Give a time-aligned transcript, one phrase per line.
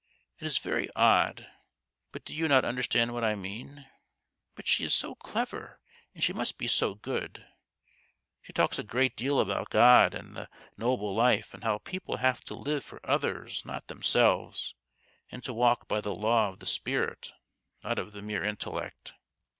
[0.39, 1.47] It is very odd,
[2.11, 3.87] but do you not understand what I mean?
[4.55, 5.79] But she is so clever,
[6.15, 7.45] and she must be so good!
[8.41, 12.41] She talks a great deal about God and the Noble Life, and how people have
[12.45, 14.73] to live for others not themselves,
[15.29, 17.33] and to walk by the law of the spirit
[17.83, 19.13] not of the mere intellect.